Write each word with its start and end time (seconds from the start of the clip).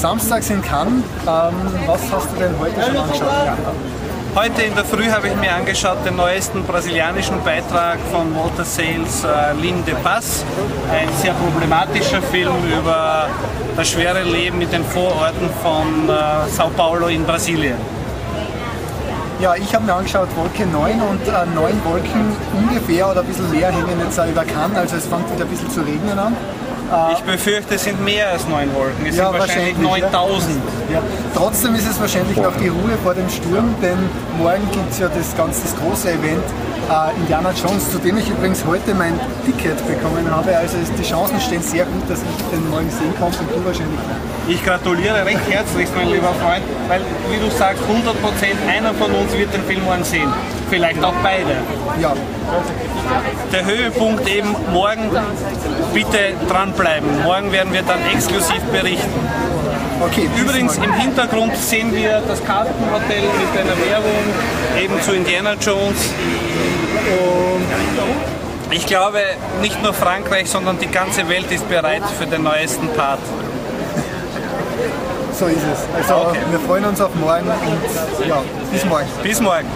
samstags 0.00 0.48
in 0.48 0.62
Cannes. 0.62 1.04
Ähm, 1.26 1.54
was 1.86 2.00
hast 2.10 2.32
du 2.32 2.36
denn 2.38 2.58
heute 2.58 2.82
schon 2.82 2.96
angeschaut? 2.96 3.28
Heute 4.34 4.62
in 4.62 4.74
der 4.74 4.84
Früh 4.84 5.10
habe 5.10 5.28
ich 5.28 5.36
mir 5.36 5.52
angeschaut 5.52 5.98
den 6.06 6.16
neuesten 6.16 6.62
brasilianischen 6.64 7.42
Beitrag 7.44 7.98
von 8.10 8.34
Walter 8.34 8.64
Sales 8.64 9.24
äh, 9.24 9.52
Lim 9.60 9.84
de 9.84 9.94
Paz. 9.96 10.44
Ein 10.90 11.08
sehr 11.20 11.34
problematischer 11.34 12.22
Film 12.22 12.54
über 12.78 13.28
das 13.76 13.90
schwere 13.90 14.22
Leben 14.22 14.58
mit 14.58 14.72
den 14.72 14.84
Vororten 14.84 15.50
von 15.62 16.08
äh, 16.08 16.48
Sao 16.48 16.70
Paulo 16.70 17.08
in 17.08 17.24
Brasilien. 17.24 17.76
Ja, 19.40 19.54
ich 19.54 19.74
habe 19.74 19.84
mir 19.84 19.94
angeschaut 19.94 20.28
Wolke 20.36 20.66
9 20.66 21.00
und 21.02 21.26
äh, 21.26 21.46
9 21.54 21.84
Wolken 21.84 22.36
ungefähr 22.56 23.10
oder 23.10 23.20
ein 23.20 23.26
bisschen 23.26 23.50
mehr 23.50 23.70
hängen 23.70 24.00
jetzt 24.02 24.18
auch 24.18 24.26
über 24.26 24.44
Cannes, 24.44 24.78
also 24.78 24.96
es 24.96 25.06
fängt 25.06 25.30
wieder 25.34 25.44
ein 25.44 25.50
bisschen 25.50 25.70
zu 25.70 25.80
regnen 25.80 26.18
an. 26.18 26.36
Ich 27.12 27.20
befürchte, 27.20 27.74
es 27.76 27.84
sind 27.84 28.04
mehr 28.04 28.30
als 28.30 28.46
neun 28.48 28.74
Wolken. 28.74 29.06
Es 29.06 29.16
Ja, 29.16 29.30
sind 29.30 29.38
wahrscheinlich 29.40 29.76
wahrscheinlich, 29.78 30.10
9000. 30.12 30.56
Ja. 30.92 31.02
Trotzdem 31.34 31.74
ist 31.76 31.88
es 31.88 32.00
wahrscheinlich 32.00 32.36
noch 32.36 32.56
die 32.56 32.68
Ruhe 32.68 32.96
vor 33.02 33.14
dem 33.14 33.28
Sturm, 33.28 33.74
denn 33.80 33.98
morgen 34.38 34.68
gibt 34.72 34.90
es 34.90 34.98
ja 34.98 35.08
das 35.08 35.36
ganz 35.36 35.62
das 35.62 35.76
große 35.76 36.10
Event 36.10 36.42
äh, 36.90 37.16
Indiana 37.20 37.52
Jones, 37.52 37.90
zu 37.92 37.98
dem 37.98 38.18
ich 38.18 38.28
übrigens 38.28 38.64
heute 38.66 38.92
mein 38.94 39.18
Ticket 39.46 39.78
bekommen 39.86 40.28
habe. 40.30 40.56
Also 40.56 40.76
es, 40.82 40.92
die 40.92 41.08
Chancen 41.08 41.40
stehen 41.40 41.62
sehr 41.62 41.84
gut, 41.84 42.02
dass 42.10 42.18
ich 42.22 42.44
den 42.50 42.68
morgen 42.68 42.90
sehen 42.90 43.14
kann 43.16 43.28
und 43.28 43.50
du 43.54 43.64
wahrscheinlich 43.64 43.94
nicht. 43.94 44.58
Ich 44.58 44.64
gratuliere 44.64 45.24
recht 45.24 45.46
herzlich, 45.48 45.88
mein 45.94 46.08
lieber 46.10 46.34
Freund, 46.42 46.64
weil, 46.88 47.02
wie 47.30 47.38
du 47.38 47.48
sagst, 47.56 47.82
100% 47.84 48.68
einer 48.68 48.92
von 48.94 49.12
uns 49.12 49.32
wird 49.32 49.54
den 49.54 49.62
Film 49.62 49.84
morgen 49.84 50.02
sehen. 50.02 50.32
Vielleicht 50.70 51.02
auch 51.04 51.14
beide. 51.22 51.56
Ja, 52.00 52.12
Der 53.52 53.64
Höhepunkt 53.64 54.28
eben 54.28 54.54
morgen, 54.72 55.10
bitte 55.92 56.18
dranbleiben. 56.48 57.22
Morgen 57.24 57.50
werden 57.52 57.72
wir 57.72 57.82
dann 57.82 57.98
exklusiv 58.14 58.62
berichten. 58.72 59.10
okay. 60.00 60.28
Übrigens 60.40 60.76
im 60.76 60.92
Hintergrund 60.94 61.56
sehen 61.56 61.92
wir 61.94 62.22
das 62.26 62.44
Kartenhotel 62.44 63.22
mit 63.22 63.60
einer 63.60 63.76
Werbung 63.90 64.22
eben 64.80 65.00
zu 65.02 65.12
Indiana 65.12 65.54
Jones. 65.54 66.10
Und 67.18 68.72
ich 68.72 68.86
glaube, 68.86 69.18
nicht 69.60 69.82
nur 69.82 69.92
Frankreich, 69.92 70.48
sondern 70.48 70.78
die 70.78 70.86
ganze 70.88 71.28
Welt 71.28 71.50
ist 71.50 71.68
bereit 71.68 72.02
für 72.18 72.26
den 72.26 72.44
neuesten 72.44 72.88
Part. 72.90 73.18
So 75.36 75.46
ist 75.46 75.56
es. 75.72 76.08
Also 76.08 76.28
Okay. 76.28 76.38
wir 76.50 76.60
freuen 76.60 76.84
uns 76.84 77.00
auf 77.00 77.14
morgen 77.14 77.48
und 77.48 78.28
ja, 78.28 78.42
bis 78.70 78.84
morgen. 78.84 79.06
Bis 79.22 79.40
morgen. 79.40 79.66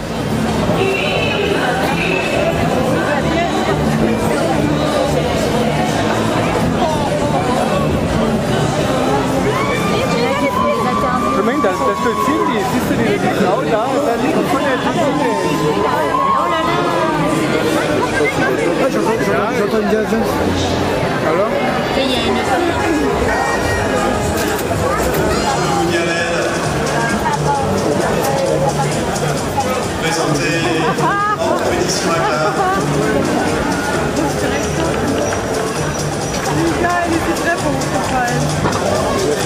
Moment, 11.75 11.80
da, 11.80 11.86
da 11.86 12.00
stolzieren 12.00 12.47
die. 12.47 12.61
Siehst 12.72 12.91
du 12.91 12.94
die, 12.97 13.19
die 13.19 13.34
Frau 13.44 13.62
da? 13.62 13.86
Da 14.06 14.14
liegt 14.22 14.48
von 14.50 14.61
der 14.61 14.84
Hallo? 21.27 21.53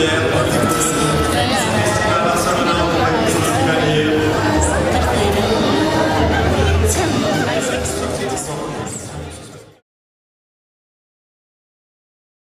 mulher. 0.00 0.29